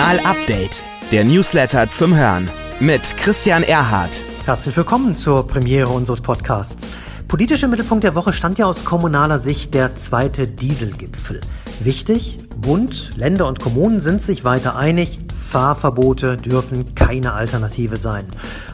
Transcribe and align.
Kommunal 0.00 0.24
Update, 0.24 0.82
der 1.12 1.24
Newsletter 1.24 1.90
zum 1.90 2.16
Hören 2.16 2.48
mit 2.80 3.02
Christian 3.18 3.62
Erhardt. 3.62 4.22
Herzlich 4.46 4.74
willkommen 4.74 5.14
zur 5.14 5.46
Premiere 5.46 5.90
unseres 5.90 6.22
Podcasts. 6.22 6.88
Politisch 7.28 7.64
im 7.64 7.68
Mittelpunkt 7.68 8.02
der 8.02 8.14
Woche 8.14 8.32
stand 8.32 8.56
ja 8.56 8.64
aus 8.64 8.86
kommunaler 8.86 9.38
Sicht 9.38 9.74
der 9.74 9.96
zweite 9.96 10.46
Dieselgipfel. 10.46 11.42
Wichtig, 11.80 12.38
Bund, 12.56 13.10
Länder 13.18 13.46
und 13.46 13.60
Kommunen 13.60 14.00
sind 14.00 14.22
sich 14.22 14.42
weiter 14.42 14.74
einig, 14.74 15.18
Fahrverbote 15.50 16.38
dürfen 16.38 16.94
keine 16.94 17.34
Alternative 17.34 17.98
sein. 17.98 18.24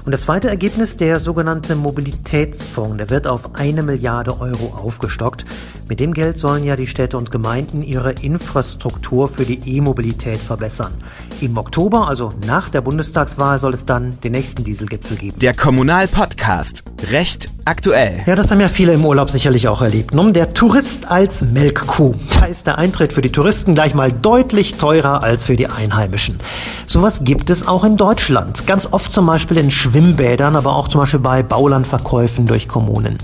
Und 0.04 0.12
das 0.12 0.22
zweite 0.22 0.48
Ergebnis, 0.48 0.96
der 0.96 1.18
sogenannte 1.18 1.74
Mobilitätsfonds, 1.74 2.98
der 2.98 3.10
wird 3.10 3.26
auf 3.26 3.56
eine 3.56 3.82
Milliarde 3.82 4.40
Euro 4.40 4.76
aufgestockt. 4.76 5.44
Mit 5.88 6.00
dem 6.00 6.14
Geld 6.14 6.36
sollen 6.36 6.64
ja 6.64 6.74
die 6.74 6.88
Städte 6.88 7.16
und 7.16 7.30
Gemeinden 7.30 7.84
ihre 7.84 8.10
Infrastruktur 8.10 9.28
für 9.28 9.44
die 9.44 9.60
E-Mobilität 9.76 10.40
verbessern. 10.40 10.92
Im 11.40 11.56
Oktober, 11.56 12.08
also 12.08 12.32
nach 12.44 12.68
der 12.68 12.80
Bundestagswahl, 12.80 13.60
soll 13.60 13.72
es 13.72 13.84
dann 13.84 14.18
den 14.24 14.32
nächsten 14.32 14.64
Dieselgipfel 14.64 15.16
geben. 15.16 15.38
Der 15.38 15.54
Kommunal-Podcast. 15.54 16.82
Recht 17.12 17.50
aktuell. 17.66 18.22
Ja, 18.26 18.34
das 18.34 18.50
haben 18.50 18.60
ja 18.60 18.68
viele 18.68 18.94
im 18.94 19.04
Urlaub 19.04 19.30
sicherlich 19.30 19.68
auch 19.68 19.82
erlebt. 19.82 20.14
Nun, 20.14 20.32
der 20.32 20.54
Tourist 20.54 21.08
als 21.10 21.42
Melkkuh. 21.42 22.14
Da 22.40 22.46
ist 22.46 22.66
der 22.66 22.78
Eintritt 22.78 23.12
für 23.12 23.22
die 23.22 23.30
Touristen 23.30 23.74
gleich 23.74 23.94
mal 23.94 24.10
deutlich 24.10 24.76
teurer 24.76 25.22
als 25.22 25.44
für 25.44 25.56
die 25.56 25.66
Einheimischen. 25.66 26.38
Sowas 26.86 27.20
gibt 27.22 27.50
es 27.50 27.68
auch 27.68 27.84
in 27.84 27.96
Deutschland. 27.96 28.66
Ganz 28.66 28.92
oft 28.92 29.12
zum 29.12 29.26
Beispiel 29.26 29.58
in 29.58 29.70
Schwimmbädern, 29.70 30.56
aber 30.56 30.74
auch 30.74 30.88
zum 30.88 31.00
Beispiel 31.00 31.20
bei 31.20 31.42
Baulandverkäufen 31.42 32.46
durch 32.46 32.66
Kommunen. 32.66 33.18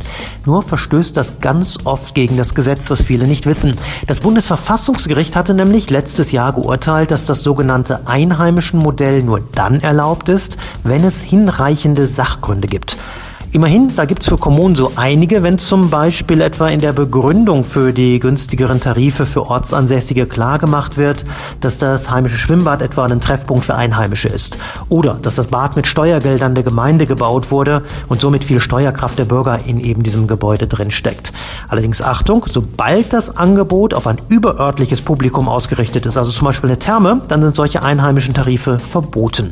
Nur 0.44 0.62
verstößt 0.62 1.16
das 1.16 1.40
ganz 1.40 1.78
oft 1.84 2.14
gegen 2.14 2.36
das 2.36 2.51
Gesetz, 2.54 2.90
was 2.90 3.02
viele 3.02 3.26
nicht 3.26 3.46
wissen. 3.46 3.76
Das 4.06 4.20
Bundesverfassungsgericht 4.20 5.36
hatte 5.36 5.54
nämlich 5.54 5.90
letztes 5.90 6.32
Jahr 6.32 6.52
geurteilt, 6.52 7.10
dass 7.10 7.26
das 7.26 7.42
sogenannte 7.42 8.06
einheimischen 8.06 8.78
Modell 8.78 9.22
nur 9.22 9.40
dann 9.52 9.80
erlaubt 9.80 10.28
ist, 10.28 10.56
wenn 10.84 11.04
es 11.04 11.20
hinreichende 11.20 12.06
Sachgründe 12.06 12.68
gibt. 12.68 12.96
Immerhin, 13.54 13.94
da 13.94 14.06
gibt's 14.06 14.30
für 14.30 14.38
Kommunen 14.38 14.74
so 14.76 14.92
einige, 14.96 15.42
wenn 15.42 15.58
zum 15.58 15.90
Beispiel 15.90 16.40
etwa 16.40 16.68
in 16.68 16.80
der 16.80 16.94
Begründung 16.94 17.64
für 17.64 17.92
die 17.92 18.18
günstigeren 18.18 18.80
Tarife 18.80 19.26
für 19.26 19.46
Ortsansässige 19.46 20.24
klargemacht 20.24 20.96
wird, 20.96 21.26
dass 21.60 21.76
das 21.76 22.10
heimische 22.10 22.38
Schwimmbad 22.38 22.80
etwa 22.80 23.04
ein 23.04 23.20
Treffpunkt 23.20 23.66
für 23.66 23.74
Einheimische 23.74 24.28
ist. 24.28 24.56
Oder 24.88 25.18
dass 25.20 25.34
das 25.34 25.48
Bad 25.48 25.76
mit 25.76 25.86
Steuergeldern 25.86 26.54
der 26.54 26.64
Gemeinde 26.64 27.04
gebaut 27.04 27.50
wurde 27.50 27.82
und 28.08 28.22
somit 28.22 28.42
viel 28.42 28.58
Steuerkraft 28.58 29.18
der 29.18 29.26
Bürger 29.26 29.58
in 29.66 29.80
eben 29.80 30.02
diesem 30.02 30.26
Gebäude 30.26 30.66
drin 30.66 30.90
steckt. 30.90 31.34
Allerdings 31.68 32.00
Achtung, 32.00 32.46
sobald 32.48 33.12
das 33.12 33.36
Angebot 33.36 33.92
auf 33.92 34.06
ein 34.06 34.16
überörtliches 34.30 35.02
Publikum 35.02 35.50
ausgerichtet 35.50 36.06
ist, 36.06 36.16
also 36.16 36.30
zum 36.30 36.46
Beispiel 36.46 36.70
eine 36.70 36.78
Therme, 36.78 37.20
dann 37.28 37.42
sind 37.42 37.54
solche 37.54 37.82
einheimischen 37.82 38.32
Tarife 38.32 38.78
verboten. 38.78 39.50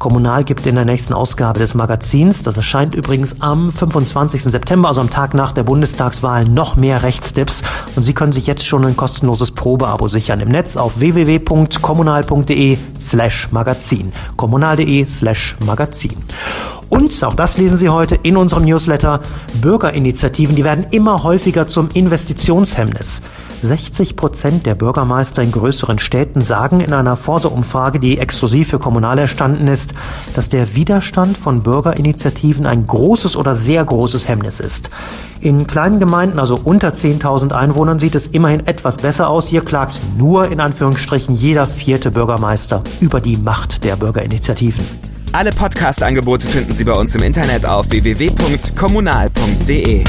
Kommunal 0.00 0.42
gibt 0.42 0.66
in 0.66 0.74
der 0.74 0.84
nächsten 0.84 1.14
Ausgabe 1.14 1.60
des 1.60 1.76
Magazins, 1.76 2.42
das 2.42 2.56
erscheint 2.56 2.96
übrigens 2.96 3.27
übrigens 3.28 3.36
am 3.40 3.72
25. 3.72 4.42
September, 4.42 4.88
also 4.88 5.00
am 5.00 5.10
Tag 5.10 5.34
nach 5.34 5.52
der 5.52 5.62
Bundestagswahl, 5.62 6.44
noch 6.44 6.76
mehr 6.76 7.02
Rechtstipps. 7.02 7.62
Und 7.96 8.02
Sie 8.02 8.14
können 8.14 8.32
sich 8.32 8.46
jetzt 8.46 8.66
schon 8.66 8.84
ein 8.84 8.96
kostenloses 8.96 9.50
Probeabo 9.52 10.08
sichern 10.08 10.40
im 10.40 10.48
Netz 10.48 10.76
auf 10.76 11.00
www.kommunal.de 11.00 12.78
slash 13.00 13.48
Magazin. 13.50 14.12
kommunal.de 14.36 15.04
slash 15.04 15.56
Magazin. 15.64 16.16
Und, 16.88 17.22
auch 17.22 17.34
das 17.34 17.58
lesen 17.58 17.78
Sie 17.78 17.88
heute 17.88 18.14
in 18.22 18.36
unserem 18.36 18.64
Newsletter, 18.64 19.20
Bürgerinitiativen, 19.60 20.56
die 20.56 20.64
werden 20.64 20.86
immer 20.90 21.22
häufiger 21.22 21.66
zum 21.66 21.88
Investitionshemmnis. 21.92 23.22
60 23.62 24.16
Prozent 24.16 24.66
der 24.66 24.74
Bürgermeister 24.74 25.42
in 25.42 25.52
größeren 25.52 25.98
Städten 25.98 26.40
sagen 26.40 26.80
in 26.80 26.92
einer 26.92 27.16
Forsa-Umfrage, 27.16 28.00
die 28.00 28.18
exklusiv 28.18 28.68
für 28.68 28.78
Kommunal 28.78 29.18
erstanden 29.18 29.68
ist, 29.68 29.94
dass 30.34 30.48
der 30.48 30.74
Widerstand 30.74 31.36
von 31.36 31.62
Bürgerinitiativen 31.62 32.66
ein 32.66 32.86
großes 32.86 33.36
oder 33.36 33.54
sehr 33.54 33.84
großes 33.84 34.28
Hemmnis 34.28 34.60
ist. 34.60 34.90
In 35.40 35.66
kleinen 35.66 36.00
Gemeinden, 36.00 36.38
also 36.38 36.58
unter 36.62 36.90
10.000 36.90 37.52
Einwohnern, 37.52 37.98
sieht 37.98 38.14
es 38.14 38.28
immerhin 38.28 38.66
etwas 38.66 38.98
besser 38.98 39.28
aus. 39.28 39.48
Hier 39.48 39.62
klagt 39.62 40.00
nur 40.16 40.50
in 40.50 40.60
Anführungsstrichen 40.60 41.34
jeder 41.34 41.66
vierte 41.66 42.10
Bürgermeister 42.10 42.82
über 43.00 43.20
die 43.20 43.36
Macht 43.36 43.84
der 43.84 43.96
Bürgerinitiativen. 43.96 44.84
Alle 45.32 45.50
Podcast-Angebote 45.50 46.48
finden 46.48 46.72
Sie 46.72 46.84
bei 46.84 46.92
uns 46.92 47.14
im 47.14 47.22
Internet 47.22 47.66
auf 47.66 47.90
www.kommunal.de. 47.90 50.04